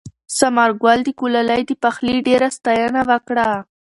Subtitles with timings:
[0.37, 3.49] ثمرګل د ګلالۍ د پخلي ډېره ستاینه وکړه.